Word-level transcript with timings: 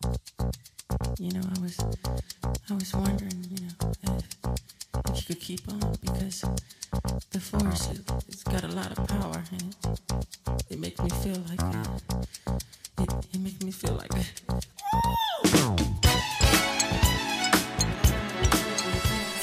You 0.00 1.32
know, 1.32 1.40
I 1.56 1.60
was, 1.60 1.76
I 2.70 2.74
was 2.74 2.94
wondering, 2.94 3.44
you 3.50 3.66
know, 3.66 3.92
if, 4.04 4.36
if 5.10 5.16
you 5.16 5.22
could 5.26 5.40
keep 5.40 5.68
on 5.68 5.80
because 6.00 6.44
the 7.32 7.40
force, 7.40 7.90
it, 7.90 8.00
it's 8.28 8.44
got 8.44 8.62
a 8.62 8.68
lot 8.68 8.96
of 8.96 9.08
power 9.08 9.42
and 9.50 9.74
it, 9.74 10.70
it 10.70 10.78
makes 10.78 11.00
me 11.00 11.10
feel 11.10 11.42
like, 11.50 11.60
it, 13.00 13.12
it 13.34 13.40
makes 13.40 13.60
me 13.60 13.72
feel 13.72 13.94
like. 13.94 14.12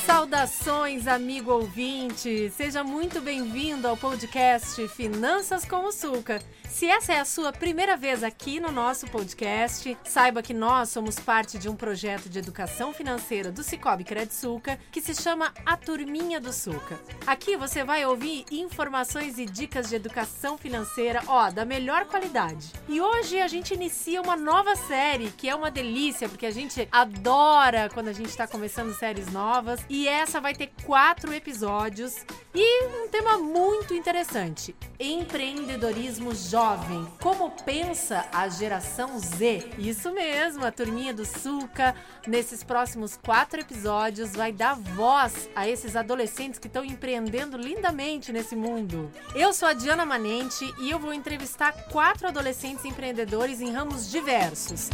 Saudações, 0.06 1.08
amigo 1.08 1.52
ouvinte! 1.52 2.50
Seja 2.56 2.82
muito 2.82 3.20
bem-vindo 3.20 3.88
ao 3.90 3.98
podcast 3.98 4.88
Finanças 4.88 5.66
com 5.66 5.86
o 5.86 5.92
Suca. 5.92 6.42
Se 6.76 6.88
essa 6.88 7.14
é 7.14 7.20
a 7.22 7.24
sua 7.24 7.54
primeira 7.54 7.96
vez 7.96 8.22
aqui 8.22 8.60
no 8.60 8.70
nosso 8.70 9.08
podcast, 9.08 9.98
saiba 10.04 10.44
que 10.44 10.54
nós 10.54 10.90
somos 10.90 11.18
parte 11.18 11.58
de 11.58 11.70
um 11.70 11.76
projeto 11.76 12.28
de 12.28 12.38
educação 12.38 12.92
financeira 12.92 13.50
do 13.50 13.64
Cicobi 13.64 14.04
Credsuca 14.04 14.78
que 14.92 15.00
se 15.00 15.16
chama 15.16 15.54
A 15.66 15.78
Turminha 15.78 16.38
do 16.38 16.52
Suca. 16.52 17.00
Aqui 17.26 17.56
você 17.56 17.86
vai 17.86 18.06
ouvir 18.06 18.44
informações 18.52 19.40
e 19.40 19.46
dicas 19.46 19.88
de 19.88 19.96
educação 19.96 20.58
financeira, 20.58 21.24
ó, 21.28 21.50
da 21.50 21.64
melhor 21.64 22.08
qualidade. 22.08 22.74
E 22.90 23.00
hoje 23.00 23.40
a 23.40 23.48
gente 23.48 23.74
inicia 23.74 24.22
uma 24.22 24.36
nova 24.36 24.76
série 24.76 25.32
que 25.32 25.48
é 25.48 25.56
uma 25.56 25.72
delícia, 25.72 26.28
porque 26.28 26.46
a 26.46 26.52
gente 26.52 26.90
adora 26.92 27.90
quando 27.94 28.10
a 28.10 28.14
gente 28.14 28.32
está 28.32 28.46
começando 28.46 28.94
séries 28.94 29.32
novas. 29.32 29.80
E 29.90 30.10
essa 30.10 30.42
vai 30.42 30.54
ter 30.54 30.74
quatro 30.84 31.34
episódios 31.34 32.26
e 32.54 32.84
um 32.84 33.08
tema 33.08 33.38
muito 33.38 33.94
interessante: 33.94 34.76
empreendedorismo 35.00 36.36
jovem 36.36 36.65
jovem. 36.66 37.08
Como 37.22 37.52
pensa 37.64 38.26
a 38.34 38.48
geração 38.48 39.20
Z? 39.20 39.70
Isso 39.78 40.12
mesmo, 40.12 40.66
a 40.66 40.72
turminha 40.72 41.14
do 41.14 41.24
Suca, 41.24 41.94
nesses 42.26 42.64
próximos 42.64 43.16
quatro 43.16 43.60
episódios, 43.60 44.32
vai 44.32 44.52
dar 44.52 44.76
voz 44.76 45.48
a 45.56 45.70
esses 45.70 45.96
adolescentes 45.96 46.58
que 46.58 46.66
estão 46.66 46.84
empreendendo 46.84 47.56
lindamente 47.56 48.34
nesse 48.34 48.56
mundo. 48.56 49.12
Eu 49.36 49.54
sou 49.54 49.68
a 49.68 49.74
Diana 49.74 50.08
Manente 50.08 50.66
e 50.80 50.90
eu 50.90 50.98
vou 50.98 51.14
entrevistar 51.14 51.72
quatro 51.92 52.28
adolescentes 52.28 52.84
empreendedores 52.84 53.62
em 53.62 53.72
ramos 53.72 54.10
diversos. 54.10 54.90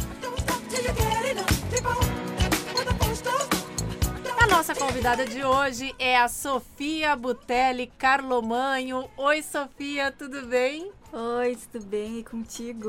A 4.38 4.46
nossa 4.46 4.74
convidada 4.74 5.24
de 5.24 5.42
hoje 5.42 5.94
é 5.98 6.18
a 6.18 6.28
Sofia 6.28 7.16
Butelli 7.16 7.86
Carlomanho. 7.96 9.08
Oi, 9.16 9.42
Sofia, 9.42 10.12
tudo 10.12 10.46
bem? 10.46 10.92
Oi, 11.12 11.58
tudo 11.70 11.84
bem? 11.84 12.20
E 12.20 12.24
contigo? 12.24 12.88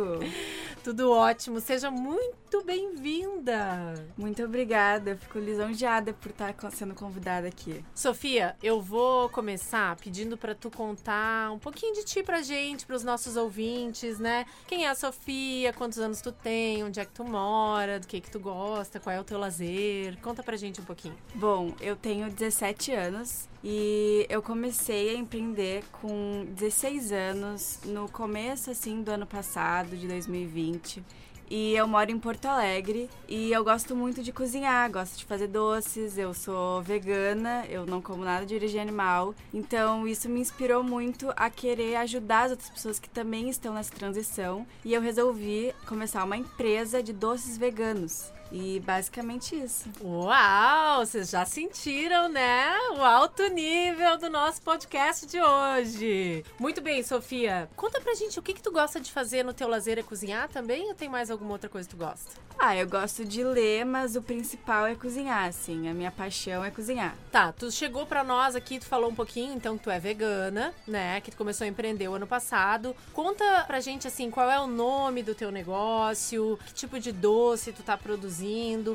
Tudo 0.81 1.11
ótimo. 1.11 1.59
Seja 1.59 1.91
muito 1.91 2.37
bem-vinda. 2.61 4.05
Muito 4.17 4.43
obrigada. 4.43 5.11
Eu 5.11 5.17
fico 5.17 5.39
lisonjeada 5.39 6.13
por 6.13 6.29
estar 6.29 6.53
sendo 6.71 6.93
convidada 6.93 7.47
aqui. 7.47 7.83
Sofia, 7.95 8.55
eu 8.61 8.81
vou 8.81 9.29
começar 9.29 9.95
pedindo 9.95 10.37
para 10.37 10.53
tu 10.53 10.69
contar 10.69 11.51
um 11.51 11.59
pouquinho 11.59 11.93
de 11.93 12.03
ti 12.03 12.21
pra 12.21 12.41
gente, 12.41 12.85
pros 12.85 13.03
nossos 13.03 13.37
ouvintes, 13.37 14.19
né? 14.19 14.45
Quem 14.67 14.85
é 14.85 14.89
a 14.89 14.95
Sofia? 14.95 15.73
Quantos 15.73 15.99
anos 15.99 16.21
tu 16.21 16.31
tem? 16.31 16.83
Onde 16.83 16.99
é 16.99 17.05
que 17.05 17.13
tu 17.13 17.23
mora? 17.23 17.99
Do 17.99 18.07
que 18.07 18.19
que 18.19 18.29
tu 18.29 18.39
gosta? 18.39 18.99
Qual 18.99 19.15
é 19.15 19.19
o 19.19 19.23
teu 19.23 19.39
lazer? 19.39 20.19
Conta 20.21 20.43
pra 20.43 20.57
gente 20.57 20.81
um 20.81 20.85
pouquinho. 20.85 21.15
Bom, 21.33 21.73
eu 21.79 21.95
tenho 21.95 22.29
17 22.29 22.91
anos 22.91 23.47
e 23.63 24.25
eu 24.29 24.41
comecei 24.41 25.15
a 25.15 25.17
empreender 25.17 25.85
com 26.01 26.45
16 26.49 27.11
anos, 27.13 27.79
no 27.85 28.09
começo 28.09 28.69
assim 28.69 29.01
do 29.01 29.09
ano 29.09 29.25
passado, 29.25 29.95
de 29.95 30.07
2020. 30.07 31.01
E 31.49 31.75
eu 31.75 31.87
moro 31.87 32.09
em 32.09 32.19
Porto 32.19 32.45
Alegre 32.45 33.09
e 33.27 33.51
eu 33.51 33.63
gosto 33.63 33.95
muito 33.95 34.23
de 34.23 34.31
cozinhar, 34.31 34.91
gosto 34.91 35.17
de 35.17 35.25
fazer 35.25 35.47
doces, 35.47 36.17
eu 36.17 36.33
sou 36.33 36.81
vegana, 36.81 37.65
eu 37.69 37.85
não 37.85 38.01
como 38.01 38.23
nada 38.23 38.45
de 38.45 38.55
origem 38.55 38.81
animal. 38.81 39.35
Então 39.53 40.07
isso 40.07 40.29
me 40.29 40.39
inspirou 40.39 40.83
muito 40.83 41.31
a 41.35 41.49
querer 41.49 41.95
ajudar 41.97 42.45
as 42.45 42.51
outras 42.51 42.69
pessoas 42.69 42.99
que 42.99 43.09
também 43.09 43.49
estão 43.49 43.73
nessa 43.73 43.93
transição. 43.93 44.65
E 44.83 44.93
eu 44.93 45.01
resolvi 45.01 45.73
começar 45.85 46.23
uma 46.23 46.37
empresa 46.37 47.03
de 47.03 47.13
doces 47.13 47.57
veganos. 47.57 48.31
E 48.53 48.79
basicamente 48.81 49.55
isso. 49.55 49.89
Uau! 49.99 51.03
Vocês 51.03 51.31
já 51.31 51.43
sentiram, 51.43 52.29
né? 52.29 52.71
O 52.95 53.01
alto 53.01 53.47
nível 53.47 54.15
do 54.19 54.29
nosso 54.29 54.61
podcast 54.61 55.25
de 55.25 55.41
hoje. 55.41 56.45
Muito 56.59 56.79
bem, 56.79 57.01
Sofia. 57.01 57.67
Conta 57.75 57.99
pra 57.99 58.13
gente 58.13 58.37
o 58.37 58.43
que, 58.43 58.53
que 58.53 58.61
tu 58.61 58.71
gosta 58.71 58.99
de 58.99 59.11
fazer 59.11 59.43
no 59.43 59.55
teu 59.55 59.67
lazer 59.67 59.97
é 59.97 60.03
cozinhar 60.03 60.47
também 60.49 60.87
ou 60.87 60.93
tem 60.93 61.09
mais 61.09 61.31
alguma 61.31 61.53
outra 61.53 61.67
coisa 61.67 61.89
que 61.89 61.95
tu 61.95 61.99
gosta? 61.99 62.43
Ah, 62.59 62.77
eu 62.77 62.87
gosto 62.87 63.25
de 63.25 63.43
ler, 63.43 63.83
mas 63.83 64.15
o 64.15 64.21
principal 64.21 64.85
é 64.85 64.93
cozinhar, 64.93 65.47
assim. 65.47 65.89
A 65.89 65.93
minha 65.93 66.11
paixão 66.11 66.63
é 66.63 66.69
cozinhar. 66.69 67.17
Tá, 67.31 67.51
tu 67.51 67.71
chegou 67.71 68.05
pra 68.05 68.23
nós 68.23 68.55
aqui, 68.55 68.77
tu 68.77 68.85
falou 68.85 69.09
um 69.09 69.15
pouquinho, 69.15 69.55
então 69.55 69.75
que 69.75 69.83
tu 69.83 69.89
é 69.89 69.99
vegana, 69.99 70.71
né? 70.87 71.19
Que 71.21 71.31
tu 71.31 71.37
começou 71.37 71.65
a 71.65 71.67
empreender 71.67 72.07
o 72.07 72.13
ano 72.13 72.27
passado. 72.27 72.95
Conta 73.11 73.63
pra 73.65 73.79
gente, 73.79 74.07
assim, 74.07 74.29
qual 74.29 74.49
é 74.49 74.59
o 74.59 74.67
nome 74.67 75.23
do 75.23 75.33
teu 75.33 75.51
negócio, 75.51 76.59
que 76.67 76.73
tipo 76.75 76.99
de 76.99 77.11
doce 77.11 77.73
tu 77.73 77.81
tá 77.81 77.97
produzindo 77.97 78.42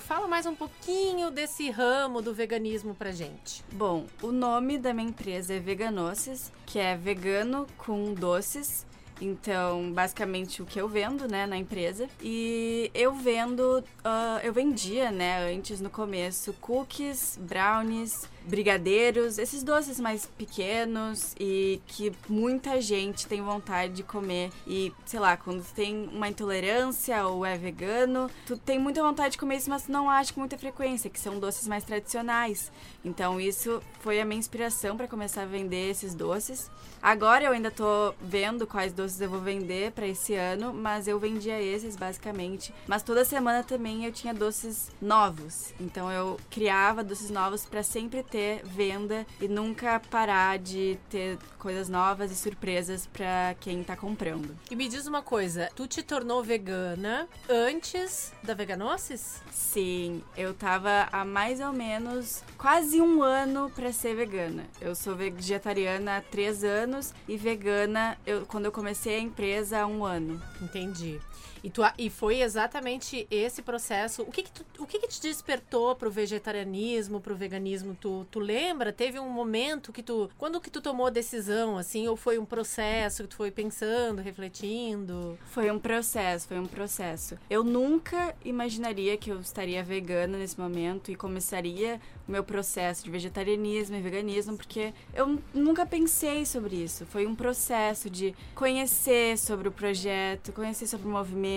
Fala 0.09 0.27
mais 0.27 0.47
um 0.47 0.55
pouquinho 0.55 1.31
desse 1.31 1.71
ramo 1.71 2.21
do 2.21 2.35
veganismo 2.35 2.95
pra 2.95 3.11
gente. 3.13 3.65
Bom, 3.73 4.07
o 4.23 4.33
nome 4.33 4.79
da 4.79 4.93
minha 4.93 5.09
empresa 5.09 5.55
é 5.55 5.59
Veganoces, 5.59 6.53
que 6.67 6.79
é 6.79 6.97
vegano 6.97 7.67
com 7.77 8.15
doces. 8.15 8.87
Então, 9.21 9.93
basicamente 9.93 10.63
o 10.63 10.67
que 10.67 10.81
eu 10.81 10.89
vendo, 10.89 11.27
né, 11.27 11.47
na 11.47 11.57
empresa. 11.57 12.09
E 12.23 12.91
eu 12.95 13.13
vendo, 13.15 13.79
uh, 13.81 14.39
eu 14.43 14.53
vendia, 14.53 15.11
né, 15.11 15.53
antes 15.53 15.81
no 15.81 15.91
começo, 15.91 16.53
cookies, 16.61 17.39
brownies, 17.41 18.29
brigadeiros, 18.49 19.39
esses 19.39 19.63
doces 19.63 20.01
mais 20.01 20.27
pequenos 20.27 21.35
e 21.39 21.81
que 21.87 22.13
muita 22.29 22.81
gente 22.81 23.27
tem 23.27 23.43
vontade 23.43 23.93
de 23.93 24.03
comer. 24.03 24.51
E, 24.67 24.93
sei 25.05 25.21
lá, 25.21 25.37
quando 25.37 25.65
tem 25.75 26.09
uma 26.13 26.29
intolerância 26.29 27.27
ou 27.27 27.45
é 27.45 27.57
vegano, 27.57 28.31
tu 28.47 28.57
tem 28.57 28.79
muita 28.79 29.03
vontade 29.03 29.33
de 29.33 29.39
comer 29.39 29.57
isso, 29.57 29.71
mas 29.71 29.87
não 29.87 30.09
acha 30.09 30.33
com 30.33 30.41
muita 30.41 30.59
frequência, 30.59 31.11
que 31.11 31.21
são 31.21 31.39
doces 31.39 31.69
mais 31.69 31.85
tradicionais. 31.85 32.73
Então, 33.05 33.41
isso 33.41 33.83
foi 34.01 34.21
a 34.21 34.25
minha 34.25 34.39
inspiração 34.39 34.97
para 34.97 35.07
começar 35.07 35.43
a 35.43 35.47
vender 35.47 35.91
esses 35.91 36.15
doces. 36.15 36.71
Agora 37.01 37.45
eu 37.45 37.53
ainda 37.53 37.71
tô 37.71 38.13
vendo 38.21 38.67
quais 38.67 38.93
doces 38.93 39.21
eu 39.21 39.31
vou 39.31 39.41
vender 39.41 39.93
para 39.93 40.07
esse 40.07 40.35
ano, 40.35 40.75
mas 40.75 41.07
eu 41.07 41.19
vendia 41.19 41.61
esses 41.63 41.95
basicamente. 41.97 42.75
Mas 42.89 43.05
toda 43.05 43.25
semana 43.25 43.63
também 43.63 44.05
eu 44.05 44.13
tinha 44.13 44.35
doces 44.35 44.91
novos. 45.01 45.73
Então 45.79 46.11
eu 46.11 46.39
criava 46.51 47.05
doces 47.05 47.31
novos 47.31 47.65
para 47.65 47.85
sempre 47.85 48.23
ter 48.25 48.38
ter 48.39 48.63
venda 48.65 49.27
e 49.41 49.49
nunca 49.49 49.99
parar 49.99 50.61
de 50.61 50.97
ter 51.11 51.37
coisas 51.59 51.89
novas 51.89 52.31
e 52.31 52.37
surpresas 52.37 53.05
para 53.05 53.57
quem 53.59 53.83
tá 53.83 53.97
comprando. 53.97 54.57
E 54.71 54.77
me 54.77 54.89
diz 54.89 55.09
uma 55.09 55.23
coisa, 55.23 55.69
tu 55.75 55.89
te 55.89 56.05
tornou 56.05 56.41
vegana 56.41 57.29
antes 57.49 58.33
da 58.45 58.55
Veganosis? 58.55 59.43
Sim, 59.51 60.23
eu 60.37 60.55
tava 60.55 61.09
há 61.11 61.25
mais 61.25 61.59
ou 61.59 61.73
menos 61.73 62.45
quase 62.57 63.01
um 63.01 63.25
ano 63.25 63.73
para 63.75 63.93
ser 63.93 64.15
vegana. 64.15 64.65
Eu 64.81 64.95
sou 64.95 65.17
vegetariana 65.17 66.19
há 66.19 66.21
três 66.21 66.63
anos 66.63 67.13
e 67.27 67.37
vegana 67.37 68.17
eu, 68.25 68.47
quando 68.47 68.67
eu 68.67 68.73
comecei 68.73 69.17
a 69.17 69.21
empresa 69.21 69.81
há 69.81 69.87
um 69.87 70.05
ano. 70.05 70.41
Entendi. 70.63 71.19
E, 71.63 71.71
tu, 71.71 71.83
e 71.97 72.11
foi 72.11 72.41
exatamente 72.41 73.27
esse 73.31 73.63
processo. 73.63 74.23
O 74.23 74.31
que, 74.31 74.43
que, 74.43 74.51
tu, 74.51 74.65
o 74.79 74.87
que, 74.87 74.99
que 74.99 75.09
te 75.09 75.21
despertou 75.21 75.95
pro 75.95 76.11
vegetarianismo, 76.11 77.21
pro 77.21 77.37
veganismo? 77.37 77.97
Tu, 78.01 78.27
tu 78.31 78.39
lembra? 78.39 78.93
Teve 78.93 79.19
um 79.19 79.29
momento 79.29 79.93
que 79.93 80.03
tu. 80.03 80.31
Quando 80.39 80.61
que 80.61 80.71
tu 80.71 80.81
tomou 80.81 81.07
a 81.07 81.11
decisão, 81.11 81.77
assim? 81.77 82.07
Ou 82.09 82.17
foi 82.17 82.39
um 82.39 82.45
processo 82.45 83.23
que 83.23 83.31
tu 83.31 83.37
foi 83.37 83.51
pensando, 83.51 84.23
refletindo? 84.23 85.39
Foi 85.47 85.71
um 85.71 85.79
processo, 85.79 86.49
foi 86.49 86.59
um 86.59 86.67
processo. 86.67 87.39
Eu 87.49 87.65
nunca 87.65 88.35
imaginaria 88.45 89.17
que 89.17 89.31
eu 89.31 89.41
estaria 89.41 89.83
vegana 89.83 90.39
nesse 90.39 90.59
momento 90.59 91.11
e 91.11 91.17
começaria 91.17 92.01
o 92.27 92.33
meu 92.33 92.45
processo 92.45 93.03
de 93.05 93.11
vegetarianismo 93.11 93.97
e 93.97 94.01
veganismo, 94.01 94.57
porque 94.57 94.93
eu 95.15 95.39
nunca 95.55 95.87
pensei 95.87 96.45
sobre 96.45 96.77
isso. 96.77 97.07
Foi 97.07 97.27
um 97.27 97.35
processo 97.35 98.11
de 98.11 98.35
conhecer 98.55 99.39
sobre 99.39 99.69
o 99.69 99.73
projeto, 99.73 100.53
conhecer 100.53 100.87
sobre 100.87 101.09
o 101.09 101.11
movimento 101.11 101.48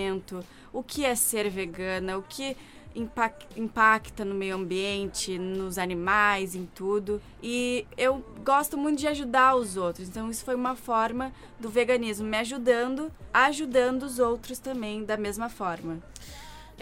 o 0.72 0.82
que 0.82 1.04
é 1.04 1.14
ser 1.14 1.48
vegana, 1.50 2.18
o 2.18 2.22
que 2.22 2.56
impacta 3.56 4.24
no 4.24 4.34
meio 4.34 4.56
ambiente, 4.56 5.38
nos 5.38 5.78
animais, 5.78 6.54
em 6.54 6.66
tudo. 6.74 7.20
E 7.42 7.86
eu 7.96 8.22
gosto 8.44 8.76
muito 8.76 8.98
de 8.98 9.08
ajudar 9.08 9.54
os 9.54 9.76
outros. 9.76 10.08
Então 10.08 10.30
isso 10.30 10.44
foi 10.44 10.54
uma 10.54 10.76
forma 10.76 11.32
do 11.58 11.68
veganismo 11.68 12.26
me 12.26 12.36
ajudando, 12.38 13.10
ajudando 13.32 14.02
os 14.02 14.18
outros 14.18 14.58
também 14.58 15.04
da 15.04 15.16
mesma 15.16 15.48
forma. 15.48 16.02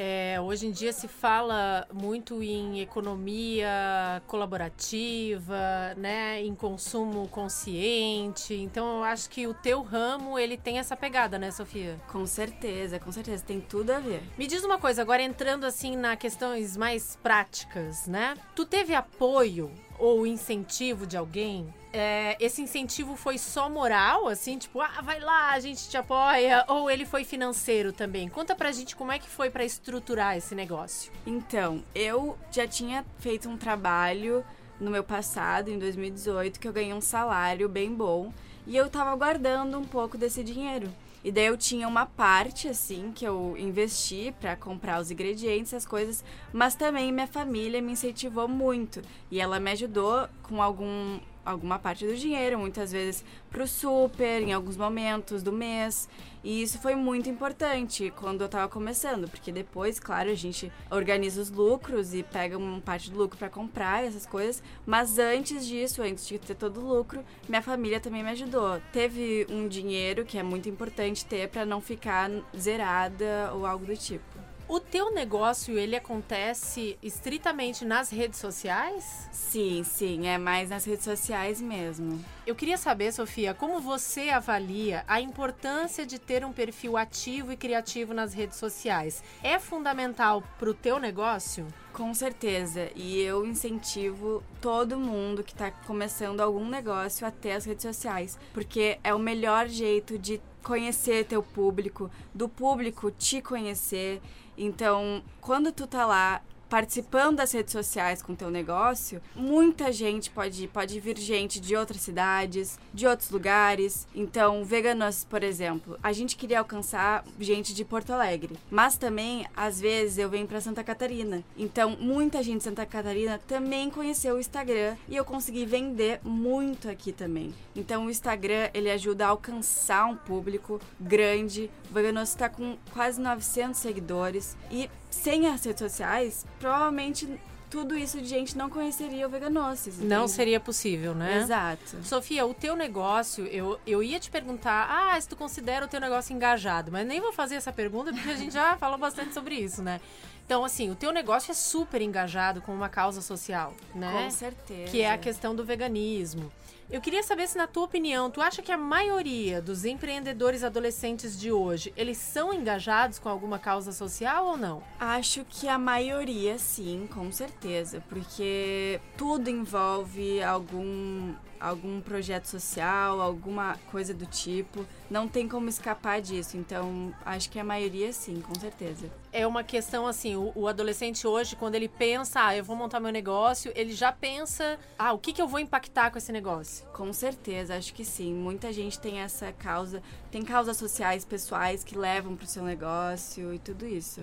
É, 0.02 0.40
hoje 0.40 0.66
em 0.66 0.70
dia 0.70 0.94
se 0.94 1.06
fala 1.06 1.86
muito 1.92 2.42
em 2.42 2.80
economia 2.80 4.22
colaborativa, 4.26 5.94
né, 5.94 6.42
em 6.42 6.54
consumo 6.54 7.28
consciente. 7.28 8.54
Então 8.54 8.96
eu 8.96 9.04
acho 9.04 9.28
que 9.28 9.46
o 9.46 9.52
teu 9.52 9.82
ramo 9.82 10.38
ele 10.38 10.56
tem 10.56 10.78
essa 10.78 10.96
pegada, 10.96 11.38
né, 11.38 11.50
Sofia? 11.50 12.00
Com 12.10 12.24
certeza, 12.24 12.98
com 12.98 13.12
certeza, 13.12 13.44
tem 13.44 13.60
tudo 13.60 13.90
a 13.90 13.98
ver. 13.98 14.22
Me 14.38 14.46
diz 14.46 14.64
uma 14.64 14.78
coisa, 14.78 15.02
agora 15.02 15.20
entrando 15.20 15.66
assim 15.66 15.94
na 15.94 16.16
questões 16.16 16.78
mais 16.78 17.18
práticas, 17.22 18.06
né? 18.06 18.38
Tu 18.56 18.64
teve 18.64 18.94
apoio 18.94 19.70
ou 20.00 20.26
incentivo 20.26 21.06
de 21.06 21.16
alguém? 21.16 21.72
É, 21.92 22.36
esse 22.40 22.62
incentivo 22.62 23.16
foi 23.16 23.36
só 23.36 23.68
moral, 23.68 24.28
assim, 24.28 24.56
tipo, 24.56 24.80
ah, 24.80 25.00
vai 25.02 25.20
lá, 25.20 25.50
a 25.50 25.60
gente 25.60 25.88
te 25.88 25.96
apoia, 25.96 26.64
ou 26.68 26.90
ele 26.90 27.04
foi 27.04 27.24
financeiro 27.24 27.92
também? 27.92 28.28
Conta 28.28 28.54
pra 28.54 28.72
gente 28.72 28.96
como 28.96 29.12
é 29.12 29.18
que 29.18 29.28
foi 29.28 29.50
para 29.50 29.64
estruturar 29.64 30.36
esse 30.36 30.54
negócio. 30.54 31.12
Então, 31.26 31.82
eu 31.94 32.38
já 32.50 32.66
tinha 32.66 33.04
feito 33.18 33.48
um 33.48 33.56
trabalho 33.56 34.44
no 34.80 34.90
meu 34.90 35.04
passado, 35.04 35.68
em 35.68 35.78
2018, 35.78 36.58
que 36.58 36.66
eu 36.66 36.72
ganhei 36.72 36.94
um 36.94 37.00
salário 37.00 37.68
bem 37.68 37.94
bom 37.94 38.32
e 38.66 38.76
eu 38.76 38.88
tava 38.88 39.14
guardando 39.16 39.78
um 39.78 39.84
pouco 39.84 40.16
desse 40.16 40.42
dinheiro. 40.44 40.88
E 41.22 41.30
daí 41.30 41.46
eu 41.46 41.56
tinha 41.56 41.86
uma 41.86 42.06
parte, 42.06 42.66
assim, 42.66 43.12
que 43.14 43.24
eu 43.26 43.54
investi 43.58 44.34
para 44.40 44.56
comprar 44.56 45.00
os 45.00 45.10
ingredientes, 45.10 45.74
as 45.74 45.84
coisas, 45.84 46.24
mas 46.52 46.74
também 46.74 47.12
minha 47.12 47.26
família 47.26 47.82
me 47.82 47.92
incentivou 47.92 48.48
muito. 48.48 49.02
E 49.30 49.38
ela 49.38 49.60
me 49.60 49.70
ajudou 49.72 50.28
com 50.42 50.62
algum, 50.62 51.20
alguma 51.44 51.78
parte 51.78 52.06
do 52.06 52.16
dinheiro, 52.16 52.58
muitas 52.58 52.92
vezes 52.92 53.24
pro 53.50 53.66
super, 53.66 54.42
em 54.42 54.52
alguns 54.52 54.76
momentos 54.76 55.42
do 55.42 55.52
mês. 55.52 56.08
E 56.42 56.62
isso 56.62 56.78
foi 56.78 56.94
muito 56.94 57.28
importante 57.28 58.12
quando 58.16 58.40
eu 58.40 58.48
tava 58.48 58.68
começando, 58.68 59.28
porque 59.28 59.52
depois, 59.52 60.00
claro, 60.00 60.30
a 60.30 60.34
gente 60.34 60.72
organiza 60.90 61.40
os 61.40 61.50
lucros 61.50 62.14
e 62.14 62.22
pega 62.22 62.56
uma 62.56 62.80
parte 62.80 63.10
do 63.10 63.18
lucro 63.18 63.38
para 63.38 63.50
comprar 63.50 64.04
essas 64.04 64.24
coisas, 64.24 64.62
mas 64.86 65.18
antes 65.18 65.66
disso, 65.66 66.02
antes 66.02 66.26
de 66.26 66.38
ter 66.38 66.54
todo 66.54 66.80
o 66.80 66.88
lucro, 66.88 67.22
minha 67.48 67.60
família 67.60 68.00
também 68.00 68.22
me 68.22 68.30
ajudou. 68.30 68.80
Teve 68.92 69.46
um 69.50 69.68
dinheiro 69.68 70.24
que 70.24 70.38
é 70.38 70.42
muito 70.42 70.68
importante 70.68 71.26
ter 71.26 71.48
para 71.48 71.66
não 71.66 71.80
ficar 71.80 72.30
zerada 72.58 73.52
ou 73.54 73.66
algo 73.66 73.84
do 73.84 73.96
tipo. 73.96 74.49
O 74.70 74.78
teu 74.78 75.12
negócio, 75.12 75.76
ele 75.76 75.96
acontece 75.96 76.96
estritamente 77.02 77.84
nas 77.84 78.08
redes 78.08 78.38
sociais? 78.38 79.28
Sim, 79.32 79.82
sim, 79.82 80.28
é 80.28 80.38
mais 80.38 80.70
nas 80.70 80.84
redes 80.84 81.02
sociais 81.02 81.60
mesmo. 81.60 82.24
Eu 82.46 82.54
queria 82.54 82.76
saber, 82.76 83.12
Sofia, 83.12 83.52
como 83.52 83.80
você 83.80 84.28
avalia 84.28 85.02
a 85.08 85.20
importância 85.20 86.06
de 86.06 86.20
ter 86.20 86.44
um 86.44 86.52
perfil 86.52 86.96
ativo 86.96 87.50
e 87.50 87.56
criativo 87.56 88.14
nas 88.14 88.32
redes 88.32 88.58
sociais? 88.58 89.24
É 89.42 89.58
fundamental 89.58 90.40
para 90.56 90.70
o 90.70 90.74
teu 90.74 91.00
negócio? 91.00 91.66
Com 91.92 92.14
certeza. 92.14 92.92
E 92.94 93.20
eu 93.20 93.44
incentivo 93.44 94.40
todo 94.60 95.00
mundo 95.00 95.42
que 95.42 95.50
está 95.50 95.72
começando 95.72 96.40
algum 96.40 96.68
negócio 96.68 97.26
a 97.26 97.32
ter 97.32 97.54
as 97.54 97.64
redes 97.64 97.82
sociais, 97.82 98.38
porque 98.52 99.00
é 99.02 99.12
o 99.12 99.18
melhor 99.18 99.66
jeito 99.66 100.16
de 100.16 100.40
conhecer 100.62 101.24
teu 101.24 101.42
público, 101.42 102.10
do 102.34 102.48
público 102.48 103.10
te 103.10 103.40
conhecer 103.40 104.20
então, 104.62 105.22
quando 105.40 105.72
tu 105.72 105.86
tá 105.86 106.04
lá 106.04 106.42
participando 106.70 107.38
das 107.38 107.50
redes 107.50 107.72
sociais 107.72 108.22
com 108.22 108.32
o 108.32 108.36
teu 108.36 108.48
negócio, 108.48 109.20
muita 109.34 109.92
gente 109.92 110.30
pode. 110.30 110.68
Pode 110.68 111.00
vir 111.00 111.18
gente 111.18 111.58
de 111.60 111.74
outras 111.74 112.00
cidades, 112.00 112.78
de 112.94 113.06
outros 113.06 113.30
lugares. 113.30 114.06
Então, 114.14 114.64
Veganos, 114.64 115.24
por 115.24 115.42
exemplo, 115.42 115.98
a 116.02 116.12
gente 116.12 116.36
queria 116.36 116.60
alcançar 116.60 117.24
gente 117.38 117.74
de 117.74 117.84
Porto 117.84 118.12
Alegre. 118.12 118.56
Mas 118.70 118.96
também, 118.96 119.46
às 119.56 119.80
vezes, 119.80 120.18
eu 120.18 120.28
venho 120.30 120.46
para 120.46 120.60
Santa 120.60 120.84
Catarina. 120.84 121.42
Então, 121.58 121.96
muita 121.98 122.42
gente 122.42 122.58
de 122.58 122.64
Santa 122.64 122.86
Catarina 122.86 123.40
também 123.48 123.90
conheceu 123.90 124.36
o 124.36 124.40
Instagram 124.40 124.96
e 125.08 125.16
eu 125.16 125.24
consegui 125.24 125.66
vender 125.66 126.20
muito 126.22 126.88
aqui 126.88 127.10
também. 127.10 127.52
Então, 127.74 128.06
o 128.06 128.10
Instagram, 128.10 128.70
ele 128.72 128.90
ajuda 128.90 129.26
a 129.26 129.30
alcançar 129.30 130.06
um 130.06 130.16
público 130.16 130.80
grande. 131.00 131.68
O 131.90 131.94
Veganos 131.94 132.28
está 132.28 132.48
com 132.48 132.76
quase 132.92 133.20
900 133.20 133.80
seguidores 133.80 134.56
e 134.70 134.88
sem 135.10 135.46
as 135.46 135.64
redes 135.64 135.80
sociais, 135.80 136.46
provavelmente 136.58 137.28
tudo 137.70 137.96
isso 137.96 138.20
de 138.20 138.26
gente 138.26 138.58
não 138.58 138.68
conheceria 138.68 139.26
o 139.26 139.30
Veganosses. 139.30 139.98
Não 139.98 140.26
seria 140.26 140.58
possível, 140.58 141.14
né? 141.14 141.38
Exato. 141.38 141.98
Sofia, 142.02 142.44
o 142.44 142.52
teu 142.52 142.74
negócio, 142.74 143.46
eu, 143.46 143.78
eu 143.86 144.02
ia 144.02 144.18
te 144.18 144.28
perguntar, 144.28 144.88
ah, 144.90 145.20
se 145.20 145.28
tu 145.28 145.36
considera 145.36 145.86
o 145.86 145.88
teu 145.88 146.00
negócio 146.00 146.34
engajado, 146.34 146.90
mas 146.90 147.06
nem 147.06 147.20
vou 147.20 147.32
fazer 147.32 147.54
essa 147.54 147.72
pergunta 147.72 148.12
porque 148.12 148.28
a 148.28 148.36
gente 148.36 148.52
já 148.52 148.76
falou 148.76 148.98
bastante 148.98 149.32
sobre 149.32 149.54
isso, 149.54 149.82
né? 149.82 150.00
Então, 150.44 150.64
assim, 150.64 150.90
o 150.90 150.96
teu 150.96 151.12
negócio 151.12 151.52
é 151.52 151.54
super 151.54 152.02
engajado 152.02 152.60
com 152.60 152.74
uma 152.74 152.88
causa 152.88 153.20
social, 153.20 153.72
né? 153.94 154.10
Com 154.12 154.30
certeza. 154.30 154.90
Que 154.90 155.02
é 155.02 155.12
a 155.12 155.16
questão 155.16 155.54
do 155.54 155.64
veganismo. 155.64 156.50
Eu 156.92 157.00
queria 157.00 157.22
saber 157.22 157.46
se, 157.46 157.56
na 157.56 157.68
tua 157.68 157.84
opinião, 157.84 158.28
tu 158.28 158.40
acha 158.40 158.60
que 158.62 158.72
a 158.72 158.76
maioria 158.76 159.62
dos 159.62 159.84
empreendedores 159.84 160.64
adolescentes 160.64 161.38
de 161.38 161.52
hoje, 161.52 161.92
eles 161.96 162.18
são 162.18 162.52
engajados 162.52 163.16
com 163.16 163.28
alguma 163.28 163.60
causa 163.60 163.92
social 163.92 164.46
ou 164.46 164.56
não? 164.56 164.82
Acho 164.98 165.44
que 165.48 165.68
a 165.68 165.78
maioria, 165.78 166.58
sim, 166.58 167.08
com 167.14 167.30
certeza. 167.30 168.02
Porque 168.08 169.00
tudo 169.16 169.48
envolve 169.48 170.42
algum 170.42 171.32
algum 171.60 172.00
projeto 172.00 172.46
social, 172.46 173.20
alguma 173.20 173.76
coisa 173.90 174.14
do 174.14 174.24
tipo. 174.26 174.86
Não 175.10 175.28
tem 175.28 175.46
como 175.46 175.68
escapar 175.68 176.20
disso. 176.20 176.56
Então, 176.56 177.14
acho 177.24 177.50
que 177.50 177.58
a 177.58 177.64
maioria 177.64 178.12
sim, 178.12 178.40
com 178.40 178.54
certeza. 178.58 179.10
É 179.32 179.46
uma 179.46 179.62
questão 179.62 180.06
assim, 180.06 180.34
o, 180.34 180.50
o, 180.54 180.66
adolescente 180.66 181.26
hoje, 181.26 181.54
quando 181.54 181.74
ele 181.74 181.88
pensa, 181.88 182.46
ah, 182.46 182.56
eu 182.56 182.64
vou 182.64 182.74
montar 182.74 182.98
meu 182.98 183.12
negócio, 183.12 183.70
ele 183.76 183.92
já 183.92 184.10
pensa, 184.10 184.78
ah, 184.98 185.12
o 185.12 185.18
que, 185.18 185.32
que 185.32 185.42
eu 185.42 185.46
vou 185.46 185.60
impactar 185.60 186.10
com 186.10 186.18
esse 186.18 186.32
negócio? 186.32 186.86
Com 186.88 187.12
certeza, 187.12 187.76
acho 187.76 187.92
que 187.92 188.04
sim. 188.04 188.32
Muita 188.32 188.72
gente 188.72 188.98
tem 188.98 189.20
essa 189.20 189.52
causa, 189.52 190.02
tem 190.30 190.42
causas 190.42 190.76
sociais, 190.76 191.24
pessoais 191.24 191.84
que 191.84 191.96
levam 191.96 192.34
para 192.34 192.44
o 192.44 192.48
seu 192.48 192.64
negócio 192.64 193.52
e 193.52 193.58
tudo 193.58 193.86
isso. 193.86 194.22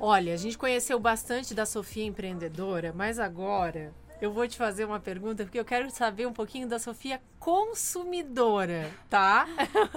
Olha, 0.00 0.32
a 0.32 0.36
gente 0.36 0.56
conheceu 0.56 0.98
bastante 0.98 1.54
da 1.54 1.66
Sofia 1.66 2.04
empreendedora, 2.04 2.92
mas 2.96 3.18
agora 3.18 3.92
eu 4.20 4.32
vou 4.32 4.46
te 4.48 4.56
fazer 4.56 4.84
uma 4.84 4.98
pergunta 4.98 5.44
porque 5.44 5.58
eu 5.58 5.64
quero 5.64 5.90
saber 5.90 6.26
um 6.26 6.32
pouquinho 6.32 6.68
da 6.68 6.78
Sofia 6.78 7.20
consumidora, 7.38 8.90
tá? 9.08 9.46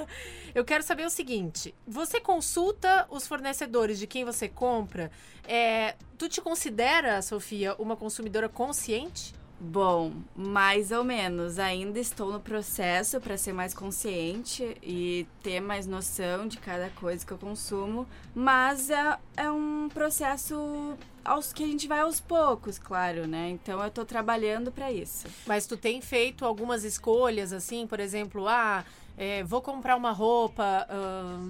eu 0.54 0.64
quero 0.64 0.84
saber 0.84 1.06
o 1.06 1.10
seguinte: 1.10 1.74
você 1.88 2.20
consulta 2.20 3.08
os 3.10 3.28
fornecedores 3.28 3.98
de 3.98 4.06
quem 4.06 4.24
você 4.24 4.48
compra? 4.48 5.12
É, 5.48 5.96
tu 6.18 6.30
te 6.30 6.40
considera, 6.40 7.22
Sofia, 7.22 7.76
uma 7.76 7.96
consumidora 7.96 8.48
consciente? 8.48 9.34
Bom, 9.64 10.14
mais 10.36 10.92
ou 10.92 11.04
menos. 11.04 11.60
Ainda 11.60 12.00
estou 12.00 12.32
no 12.32 12.40
processo 12.40 13.22
para 13.22 13.38
ser 13.38 13.54
mais 13.54 13.76
consciente 13.76 14.76
e 14.82 15.28
ter 15.44 15.60
mais 15.60 15.86
noção 15.86 16.48
de 16.48 16.58
cada 16.58 16.90
coisa 16.90 17.24
que 17.24 17.32
eu 17.32 17.38
consumo, 17.38 18.08
mas 18.34 18.90
é, 18.90 19.20
é 19.38 19.52
um 19.52 19.88
processo 19.94 20.98
aos 21.24 21.54
que 21.54 21.64
a 21.64 21.68
gente 21.68 21.88
vai 21.88 22.00
aos 22.00 22.20
poucos, 22.20 22.80
claro, 22.80 23.28
né? 23.28 23.52
Então 23.52 23.80
eu 23.80 23.88
estou 23.88 24.04
trabalhando 24.04 24.72
para 24.72 24.92
isso. 24.92 25.28
Mas 25.46 25.68
tu 25.68 25.78
tem 25.78 26.02
feito 26.02 26.44
algumas 26.44 26.84
escolhas 26.84 27.54
assim, 27.54 27.86
por 27.86 28.00
exemplo, 28.00 28.48
ah, 28.48 28.84
é, 29.22 29.44
vou 29.44 29.62
comprar 29.62 29.96
uma 29.96 30.12
roupa, 30.12 30.88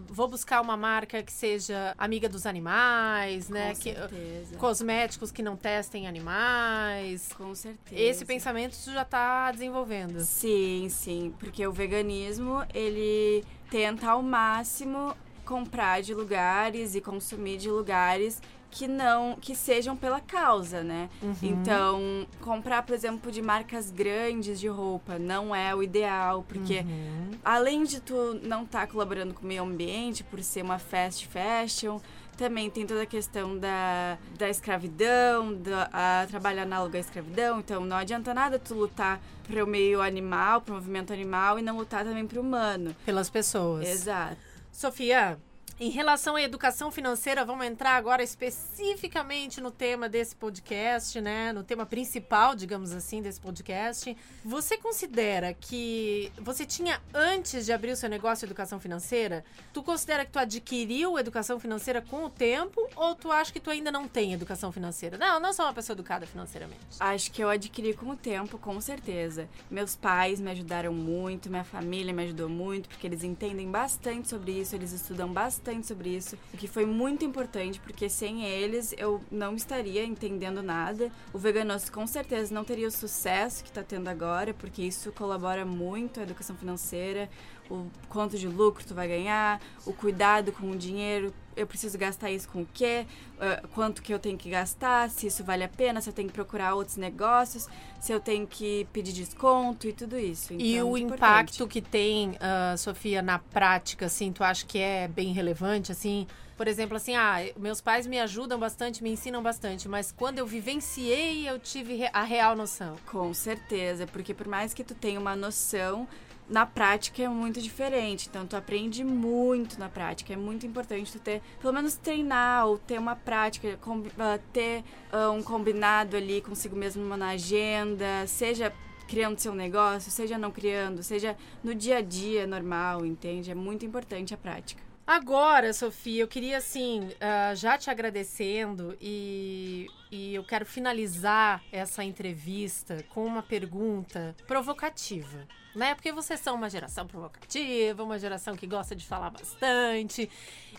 vou 0.09 0.27
buscar 0.27 0.59
uma 0.59 0.75
marca 0.75 1.23
que 1.23 1.31
seja 1.31 1.95
amiga 1.97 2.27
dos 2.27 2.45
animais, 2.45 3.47
né? 3.47 3.69
Com 3.69 3.75
certeza. 3.75 4.51
Que, 4.51 4.57
cosméticos 4.57 5.31
que 5.31 5.41
não 5.41 5.55
testem 5.55 6.05
animais. 6.05 7.29
Com 7.31 7.55
certeza. 7.55 8.01
Esse 8.01 8.25
pensamento 8.25 8.75
já 8.75 9.03
está 9.03 9.53
desenvolvendo. 9.53 10.19
Sim, 10.19 10.89
sim. 10.89 11.33
Porque 11.39 11.65
o 11.65 11.71
veganismo, 11.71 12.61
ele 12.73 13.45
tenta 13.69 14.11
ao 14.11 14.21
máximo 14.21 15.15
comprar 15.45 16.01
de 16.01 16.13
lugares 16.13 16.93
e 16.93 16.99
consumir 16.99 17.55
de 17.55 17.69
lugares 17.69 18.41
que 18.71 18.87
não 18.87 19.35
que 19.35 19.53
sejam 19.53 19.95
pela 19.95 20.21
causa, 20.21 20.81
né? 20.81 21.09
Uhum. 21.21 21.35
Então, 21.41 22.27
comprar, 22.39 22.81
por 22.83 22.93
exemplo, 22.93 23.31
de 23.31 23.41
marcas 23.41 23.91
grandes 23.91 24.59
de 24.59 24.67
roupa 24.67 25.19
não 25.19 25.53
é 25.53 25.75
o 25.75 25.83
ideal, 25.83 26.43
porque 26.47 26.79
uhum. 26.79 27.31
além 27.43 27.83
de 27.83 27.99
tu 27.99 28.39
não 28.41 28.63
estar 28.63 28.81
tá 28.81 28.87
colaborando 28.87 29.33
com 29.33 29.43
o 29.43 29.47
meio 29.47 29.63
ambiente 29.63 30.23
por 30.23 30.41
ser 30.41 30.63
uma 30.63 30.79
fast 30.79 31.27
fashion, 31.27 31.99
também 32.37 32.69
tem 32.69 32.87
toda 32.87 33.03
a 33.03 33.05
questão 33.05 33.57
da, 33.57 34.17
da 34.37 34.49
escravidão, 34.49 35.53
da, 35.53 35.89
a 35.91 36.27
trabalho 36.27 36.61
análogo 36.61 36.95
à 36.95 36.99
escravidão. 36.99 37.59
Então, 37.59 37.85
não 37.85 37.97
adianta 37.97 38.33
nada 38.33 38.57
tu 38.57 38.73
lutar 38.73 39.21
para 39.47 39.63
o 39.63 39.67
meio 39.67 40.01
animal, 40.01 40.61
para 40.61 40.71
o 40.71 40.75
movimento 40.75 41.11
animal 41.11 41.59
e 41.59 41.61
não 41.61 41.77
lutar 41.77 42.05
também 42.05 42.25
para 42.25 42.39
o 42.39 42.41
humano. 42.41 42.95
Pelas 43.05 43.29
pessoas. 43.29 43.87
Exato. 43.87 44.37
Sofia, 44.71 45.37
Em 45.83 45.89
relação 45.89 46.35
à 46.35 46.41
educação 46.43 46.91
financeira, 46.91 47.43
vamos 47.43 47.65
entrar 47.65 47.95
agora 47.95 48.21
especificamente 48.21 49.59
no 49.59 49.71
tema 49.71 50.07
desse 50.07 50.35
podcast, 50.35 51.19
né? 51.19 51.51
No 51.51 51.63
tema 51.63 51.87
principal, 51.87 52.53
digamos 52.53 52.91
assim, 52.91 53.19
desse 53.19 53.41
podcast. 53.41 54.15
Você 54.45 54.77
considera 54.77 55.55
que 55.55 56.31
você 56.39 56.67
tinha 56.67 57.01
antes 57.11 57.65
de 57.65 57.73
abrir 57.73 57.93
o 57.93 57.95
seu 57.95 58.07
negócio 58.07 58.45
educação 58.45 58.79
financeira? 58.79 59.43
Tu 59.73 59.81
considera 59.81 60.23
que 60.23 60.31
tu 60.31 60.37
adquiriu 60.37 61.17
educação 61.17 61.59
financeira 61.59 61.99
com 61.99 62.25
o 62.25 62.29
tempo 62.29 62.87
ou 62.95 63.15
tu 63.15 63.31
acha 63.31 63.51
que 63.51 63.59
tu 63.59 63.71
ainda 63.71 63.91
não 63.91 64.07
tem 64.07 64.33
educação 64.33 64.71
financeira? 64.71 65.17
Não, 65.17 65.39
não 65.39 65.51
sou 65.51 65.65
uma 65.65 65.73
pessoa 65.73 65.95
educada 65.95 66.27
financeiramente. 66.27 66.97
Acho 66.99 67.31
que 67.31 67.43
eu 67.43 67.49
adquiri 67.49 67.95
com 67.95 68.11
o 68.11 68.15
tempo, 68.15 68.59
com 68.59 68.79
certeza. 68.79 69.49
Meus 69.67 69.95
pais 69.95 70.39
me 70.39 70.51
ajudaram 70.51 70.93
muito, 70.93 71.49
minha 71.49 71.63
família 71.63 72.13
me 72.13 72.21
ajudou 72.21 72.47
muito, 72.47 72.87
porque 72.87 73.07
eles 73.07 73.23
entendem 73.23 73.71
bastante 73.71 74.29
sobre 74.29 74.51
isso, 74.51 74.75
eles 74.75 74.91
estudam 74.91 75.33
bastante 75.33 75.70
bastante 75.71 75.87
sobre 75.87 76.09
isso, 76.09 76.37
o 76.53 76.57
que 76.57 76.67
foi 76.67 76.85
muito 76.85 77.23
importante, 77.23 77.79
porque 77.79 78.09
sem 78.09 78.43
eles 78.45 78.93
eu 78.97 79.21
não 79.31 79.55
estaria 79.55 80.03
entendendo 80.03 80.61
nada. 80.61 81.09
O 81.33 81.37
Veganos 81.37 81.89
com 81.89 82.05
certeza 82.05 82.53
não 82.53 82.63
teria 82.63 82.87
o 82.87 82.91
sucesso 82.91 83.63
que 83.63 83.69
está 83.69 83.81
tendo 83.81 84.09
agora, 84.09 84.53
porque 84.53 84.81
isso 84.81 85.11
colabora 85.11 85.65
muito 85.65 86.19
a 86.19 86.23
educação 86.23 86.55
financeira, 86.55 87.29
o 87.71 87.91
quanto 88.09 88.37
de 88.37 88.47
lucro 88.47 88.83
tu 88.85 88.93
vai 88.93 89.07
ganhar, 89.07 89.61
o 89.85 89.93
cuidado 89.93 90.51
com 90.51 90.69
o 90.69 90.75
dinheiro, 90.75 91.33
eu 91.55 91.65
preciso 91.67 91.97
gastar 91.97 92.31
isso 92.31 92.47
com 92.49 92.61
o 92.61 92.67
quê, 92.73 93.05
uh, 93.35 93.67
quanto 93.69 94.01
que 94.01 94.13
eu 94.13 94.19
tenho 94.19 94.37
que 94.37 94.49
gastar, 94.49 95.09
se 95.09 95.27
isso 95.27 95.43
vale 95.43 95.63
a 95.63 95.69
pena, 95.69 96.01
se 96.01 96.09
eu 96.09 96.13
tenho 96.13 96.27
que 96.27 96.33
procurar 96.33 96.75
outros 96.75 96.97
negócios, 96.97 97.67
se 97.99 98.11
eu 98.11 98.19
tenho 98.19 98.45
que 98.47 98.87
pedir 98.91 99.13
desconto 99.13 99.87
e 99.87 99.93
tudo 99.93 100.17
isso. 100.17 100.53
Então, 100.53 100.65
e 100.65 100.81
o 100.81 100.97
impacto 100.97 101.67
que 101.67 101.81
tem, 101.81 102.31
uh, 102.31 102.77
Sofia, 102.77 103.21
na 103.21 103.39
prática, 103.39 104.05
assim, 104.05 104.31
tu 104.31 104.43
acha 104.43 104.65
que 104.65 104.79
é 104.79 105.07
bem 105.07 105.33
relevante, 105.33 105.91
assim? 105.91 106.27
Por 106.57 106.67
exemplo, 106.67 106.95
assim, 106.95 107.15
ah, 107.15 107.37
meus 107.57 107.81
pais 107.81 108.05
me 108.05 108.19
ajudam 108.19 108.59
bastante, 108.59 109.01
me 109.01 109.09
ensinam 109.09 109.41
bastante, 109.41 109.89
mas 109.89 110.11
quando 110.11 110.37
eu 110.37 110.45
vivenciei, 110.45 111.49
eu 111.49 111.57
tive 111.57 112.07
a 112.13 112.21
real 112.23 112.55
noção. 112.55 112.95
Com 113.07 113.33
certeza, 113.33 114.05
porque 114.05 114.31
por 114.33 114.47
mais 114.47 114.71
que 114.71 114.83
tu 114.83 114.93
tenha 114.93 115.19
uma 115.19 115.35
noção, 115.35 116.07
na 116.51 116.65
prática 116.65 117.23
é 117.23 117.29
muito 117.29 117.61
diferente. 117.61 118.27
Então, 118.29 118.45
tu 118.45 118.57
aprende 118.57 119.03
muito 119.03 119.79
na 119.79 119.87
prática. 119.87 120.33
É 120.33 120.35
muito 120.35 120.65
importante 120.65 121.11
tu 121.11 121.19
ter, 121.19 121.41
pelo 121.61 121.73
menos 121.73 121.95
treinar 121.95 122.67
ou 122.67 122.77
ter 122.77 122.99
uma 122.99 123.15
prática, 123.15 123.79
ah, 124.19 124.39
ter 124.51 124.83
uh, 125.13 125.31
um 125.31 125.41
combinado 125.41 126.17
ali 126.17 126.41
consigo 126.41 126.75
mesmo 126.75 127.15
na 127.15 127.29
agenda, 127.29 128.27
seja 128.27 128.73
criando 129.07 129.39
seu 129.39 129.55
negócio, 129.55 130.11
seja 130.11 130.37
não 130.37 130.51
criando, 130.51 131.01
seja 131.01 131.37
no 131.63 131.73
dia 131.73 131.97
a 131.97 132.01
dia 132.01 132.45
normal, 132.45 133.05
entende? 133.05 133.49
É 133.49 133.55
muito 133.55 133.85
importante 133.85 134.33
a 134.33 134.37
prática. 134.37 134.90
Agora, 135.11 135.73
Sofia, 135.73 136.23
eu 136.23 136.27
queria 136.27 136.57
assim, 136.57 137.01
uh, 137.01 137.53
já 137.53 137.77
te 137.77 137.89
agradecendo 137.89 138.97
e, 139.01 139.85
e 140.09 140.33
eu 140.33 140.41
quero 140.41 140.65
finalizar 140.65 141.61
essa 141.69 142.01
entrevista 142.01 143.03
com 143.09 143.25
uma 143.25 143.43
pergunta 143.43 144.33
provocativa, 144.47 145.45
né? 145.75 145.95
Porque 145.95 146.13
vocês 146.13 146.39
são 146.39 146.55
uma 146.55 146.69
geração 146.69 147.05
provocativa, 147.05 148.01
uma 148.01 148.17
geração 148.17 148.55
que 148.55 148.65
gosta 148.65 148.95
de 148.95 149.05
falar 149.05 149.31
bastante. 149.31 150.29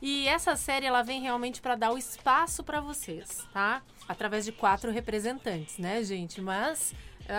E 0.00 0.26
essa 0.26 0.56
série 0.56 0.86
ela 0.86 1.02
vem 1.02 1.20
realmente 1.20 1.60
para 1.60 1.74
dar 1.74 1.92
o 1.92 1.98
espaço 1.98 2.64
para 2.64 2.80
vocês, 2.80 3.46
tá? 3.52 3.82
Através 4.08 4.46
de 4.46 4.52
quatro 4.52 4.90
representantes, 4.90 5.76
né, 5.76 6.02
gente? 6.02 6.40
Mas 6.40 6.94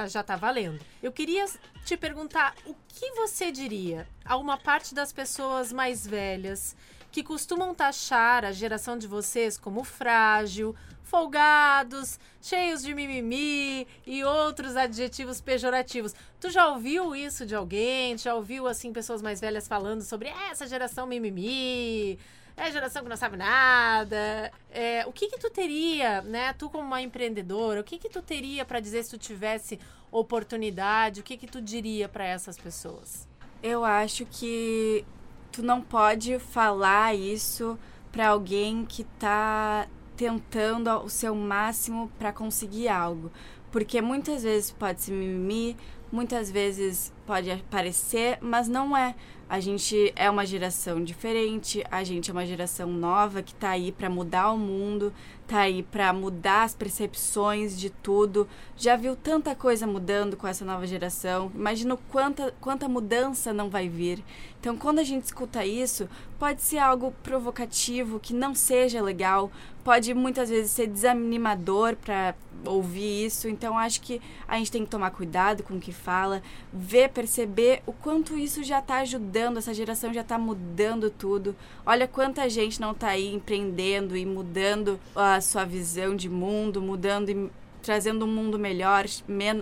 já 0.09 0.23
tá 0.23 0.35
valendo. 0.35 0.79
Eu 1.01 1.11
queria 1.11 1.45
te 1.85 1.97
perguntar 1.97 2.55
o 2.65 2.75
que 2.87 3.11
você 3.11 3.51
diria 3.51 4.07
a 4.25 4.37
uma 4.37 4.57
parte 4.57 4.93
das 4.93 5.11
pessoas 5.11 5.71
mais 5.71 6.05
velhas 6.05 6.75
que 7.11 7.23
costumam 7.23 7.75
taxar 7.75 8.43
a 8.43 8.51
geração 8.51 8.97
de 8.97 9.07
vocês 9.07 9.57
como 9.57 9.83
frágil, 9.83 10.75
folgados, 11.03 12.19
cheios 12.41 12.81
de 12.81 12.93
mimimi 12.95 13.87
e 14.05 14.23
outros 14.23 14.75
adjetivos 14.75 15.39
pejorativos. 15.39 16.15
Tu 16.39 16.49
já 16.49 16.67
ouviu 16.69 17.15
isso 17.15 17.45
de 17.45 17.53
alguém? 17.53 18.17
Já 18.17 18.33
ouviu 18.33 18.67
assim 18.67 18.91
pessoas 18.91 19.21
mais 19.21 19.39
velhas 19.39 19.67
falando 19.67 20.01
sobre 20.01 20.29
essa 20.49 20.65
geração 20.65 21.05
mimimi? 21.05 22.17
É 22.55 22.71
geração 22.71 23.03
que 23.03 23.09
não 23.09 23.17
sabe 23.17 23.37
nada. 23.37 24.51
É, 24.71 25.05
o 25.05 25.11
que 25.11 25.27
que 25.27 25.39
tu 25.39 25.49
teria, 25.49 26.21
né? 26.21 26.53
Tu 26.53 26.69
como 26.69 26.83
uma 26.83 27.01
empreendedora, 27.01 27.81
o 27.81 27.83
que 27.83 27.97
que 27.97 28.09
tu 28.09 28.21
teria 28.21 28.63
para 28.63 28.79
dizer 28.79 29.03
se 29.03 29.09
tu 29.11 29.17
tivesse 29.17 29.79
oportunidade? 30.11 31.21
O 31.21 31.23
que 31.23 31.37
que 31.37 31.47
tu 31.47 31.61
diria 31.61 32.07
para 32.07 32.25
essas 32.25 32.57
pessoas? 32.57 33.27
Eu 33.61 33.83
acho 33.83 34.25
que 34.25 35.05
tu 35.51 35.63
não 35.63 35.81
pode 35.81 36.37
falar 36.39 37.15
isso 37.15 37.77
para 38.11 38.29
alguém 38.29 38.85
que 38.85 39.03
tá 39.03 39.87
tentando 40.15 40.89
o 40.99 41.09
seu 41.09 41.33
máximo 41.33 42.11
para 42.19 42.31
conseguir 42.31 42.87
algo, 42.87 43.31
porque 43.71 44.01
muitas 44.01 44.43
vezes 44.43 44.69
pode 44.69 45.01
se 45.01 45.11
mimimi, 45.11 45.75
muitas 46.11 46.51
vezes 46.51 47.11
pode 47.25 47.55
parecer, 47.71 48.37
mas 48.39 48.67
não 48.67 48.95
é. 48.95 49.15
A 49.53 49.59
gente 49.59 50.11
é 50.15 50.27
uma 50.31 50.47
geração 50.47 51.03
diferente, 51.03 51.83
a 51.91 52.03
gente 52.03 52.31
é 52.31 52.33
uma 52.33 52.43
geração 52.43 52.91
nova 52.91 53.43
que 53.43 53.51
está 53.51 53.69
aí 53.69 53.91
para 53.91 54.09
mudar 54.09 54.51
o 54.51 54.57
mundo, 54.57 55.13
tá 55.47 55.59
aí 55.59 55.83
para 55.83 56.11
mudar 56.11 56.63
as 56.63 56.73
percepções 56.73 57.79
de 57.79 57.91
tudo. 57.91 58.47
Já 58.75 58.95
viu 58.95 59.15
tanta 59.15 59.53
coisa 59.53 59.85
mudando 59.85 60.35
com 60.35 60.47
essa 60.47 60.65
nova 60.65 60.87
geração. 60.87 61.51
Imagina 61.53 61.95
quanta, 62.09 62.51
quanta 62.59 62.89
mudança 62.89 63.53
não 63.53 63.69
vai 63.69 63.87
vir. 63.87 64.23
Então, 64.59 64.75
quando 64.75 64.97
a 64.97 65.03
gente 65.03 65.25
escuta 65.25 65.63
isso, 65.63 66.09
pode 66.39 66.63
ser 66.63 66.79
algo 66.79 67.13
provocativo, 67.21 68.19
que 68.19 68.33
não 68.33 68.55
seja 68.55 69.03
legal, 69.03 69.51
pode 69.83 70.15
muitas 70.15 70.49
vezes 70.49 70.71
ser 70.71 70.87
desanimador 70.87 71.95
para 71.97 72.33
ouvir 72.65 73.25
isso. 73.25 73.49
Então, 73.49 73.77
acho 73.77 73.99
que 73.99 74.21
a 74.47 74.57
gente 74.57 74.71
tem 74.71 74.85
que 74.85 74.89
tomar 74.89 75.11
cuidado 75.11 75.63
com 75.63 75.75
o 75.75 75.79
que 75.79 75.91
fala, 75.91 76.41
ver, 76.71 77.09
perceber 77.09 77.83
o 77.85 77.91
quanto 77.91 78.37
isso 78.37 78.63
já 78.63 78.79
está 78.79 78.99
ajudando, 78.99 79.33
essa 79.57 79.73
geração 79.73 80.13
já 80.13 80.21
está 80.21 80.37
mudando 80.37 81.09
tudo. 81.09 81.55
Olha 81.85 82.07
quanta 82.07 82.49
gente 82.49 82.79
não 82.79 82.91
está 82.91 83.09
aí 83.09 83.33
empreendendo 83.33 84.15
e 84.15 84.25
mudando 84.25 84.99
a 85.15 85.39
sua 85.41 85.65
visão 85.65 86.15
de 86.15 86.29
mundo, 86.29 86.81
mudando 86.81 87.29
e 87.29 87.51
trazendo 87.81 88.25
um 88.25 88.29
mundo 88.29 88.57
melhor, 88.57 89.05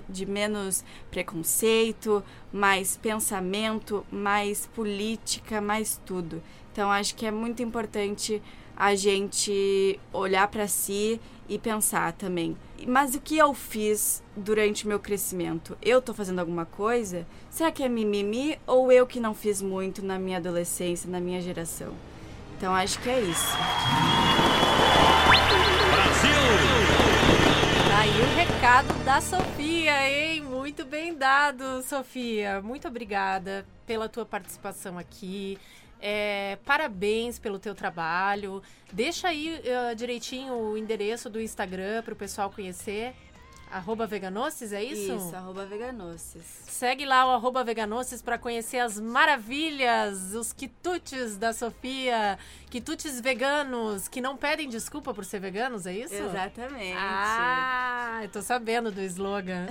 de 0.08 0.26
menos 0.26 0.86
preconceito, 1.10 2.24
mais 2.54 2.96
pensamento, 2.96 4.06
mais 4.12 4.68
política, 4.68 5.60
mais 5.60 6.00
tudo. 6.06 6.42
Então 6.72 6.92
acho 6.92 7.16
que 7.16 7.26
é 7.26 7.32
muito 7.32 7.64
importante 7.64 8.42
a 8.82 8.96
gente 8.96 10.00
olhar 10.12 10.48
para 10.48 10.68
si 10.68 11.22
e 11.48 11.60
pensar 11.60 12.14
também. 12.14 12.58
Mas 12.88 13.14
o 13.14 13.22
que 13.22 13.38
eu 13.38 13.54
fiz 13.54 14.24
durante 14.36 14.86
o 14.86 14.88
meu 14.88 15.00
crescimento? 15.00 15.78
Eu 15.84 16.02
tô 16.02 16.16
fazendo 16.16 16.40
alguma 16.40 16.66
coisa? 16.66 17.28
Será 17.48 17.72
que 17.72 17.84
é 17.84 17.88
mimimi 17.88 18.58
ou 18.66 18.92
eu 18.92 19.06
que 19.06 19.20
não 19.20 19.36
fiz 19.36 19.62
muito 19.62 20.04
na 20.04 20.18
minha 20.18 20.40
adolescência, 20.40 21.08
na 21.08 21.20
minha 21.20 21.40
geração? 21.40 21.94
Então 22.58 22.74
acho 22.74 23.00
que 23.02 23.10
é 23.12 23.22
isso. 23.22 23.56
Aí 28.00 28.10
o 28.10 28.36
recado 28.36 29.06
da 29.06 29.22
Sofia, 29.22 30.10
hein? 30.10 30.42
Muito 30.42 30.86
bem 30.86 31.14
dado, 31.14 31.84
Sofia. 31.84 32.60
Muito 32.64 32.88
obrigada 32.88 33.64
pela 33.86 34.10
tua 34.10 34.26
participação 34.26 34.98
aqui. 34.98 35.60
É, 36.02 36.58
parabéns 36.66 37.38
pelo 37.38 37.60
teu 37.60 37.76
trabalho. 37.76 38.62
Deixa 38.92 39.28
aí 39.28 39.62
uh, 39.62 39.96
direitinho 39.96 40.54
o 40.54 40.78
endereço 40.78 41.30
do 41.30 41.40
Instagram 41.40 42.02
para 42.02 42.14
o 42.14 42.18
pessoal 42.18 42.50
conhecer. 42.50 43.14
Arroba 43.72 44.06
Veganoces, 44.06 44.74
é 44.74 44.84
isso? 44.84 45.16
Isso, 45.16 45.34
arroba 45.34 45.66
Veganoces. 45.66 46.44
Segue 46.68 47.06
lá 47.06 47.26
o 47.26 47.30
arroba 47.30 47.64
Veganoces 47.64 48.22
para 48.22 48.38
conhecer 48.38 48.80
as 48.80 49.00
maravilhas, 49.00 50.34
os 50.34 50.52
quitutes 50.52 51.38
da 51.38 51.54
Sofia. 51.54 52.38
Quitutes 52.70 53.22
veganos, 53.22 54.10
que 54.10 54.20
não 54.20 54.36
pedem 54.36 54.68
desculpa 54.68 55.14
por 55.14 55.24
ser 55.24 55.40
veganos, 55.40 55.86
é 55.86 55.94
isso? 55.94 56.14
Exatamente. 56.14 56.98
Ah, 56.98 58.20
eu 58.24 58.30
tô 58.30 58.42
sabendo 58.42 58.92
do 58.92 59.02
slogan. 59.04 59.68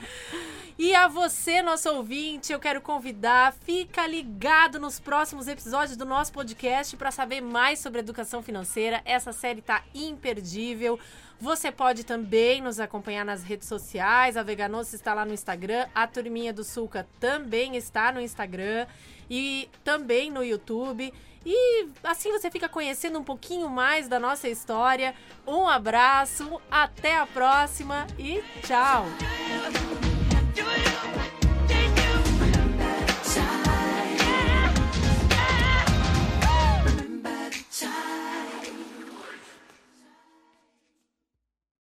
e 0.78 0.94
a 0.94 1.08
você, 1.08 1.62
nosso 1.62 1.90
ouvinte, 1.90 2.52
eu 2.52 2.60
quero 2.60 2.80
convidar, 2.80 3.52
fica 3.64 4.06
ligado 4.06 4.78
nos 4.78 4.98
próximos 4.98 5.48
episódios 5.48 5.96
do 5.96 6.04
nosso 6.04 6.32
podcast 6.32 6.96
para 6.96 7.10
saber 7.10 7.40
mais 7.40 7.78
sobre 7.78 8.00
educação 8.00 8.42
financeira. 8.42 9.02
Essa 9.04 9.32
série 9.32 9.62
tá 9.62 9.82
imperdível. 9.94 10.98
Você 11.40 11.72
pode 11.72 12.04
também 12.04 12.60
nos 12.60 12.78
acompanhar 12.78 13.24
nas 13.24 13.42
redes 13.42 13.66
sociais. 13.66 14.36
A 14.36 14.42
Veganoce 14.42 14.96
está 14.96 15.14
lá 15.14 15.24
no 15.24 15.32
Instagram. 15.32 15.86
A 15.94 16.06
Turminha 16.06 16.52
do 16.52 16.62
Sulca 16.62 17.08
também 17.18 17.76
está 17.76 18.12
no 18.12 18.20
Instagram 18.20 18.86
e 19.28 19.68
também 19.82 20.30
no 20.30 20.44
YouTube. 20.44 21.12
E 21.44 21.88
assim 22.04 22.30
você 22.30 22.50
fica 22.50 22.68
conhecendo 22.68 23.18
um 23.18 23.24
pouquinho 23.24 23.68
mais 23.68 24.08
da 24.08 24.20
nossa 24.20 24.48
história. 24.48 25.14
Um 25.46 25.66
abraço, 25.66 26.60
até 26.70 27.16
a 27.16 27.26
próxima 27.26 28.06
e 28.18 28.42
tchau! 28.66 29.06
Do 30.54 30.62
you? 30.62 31.09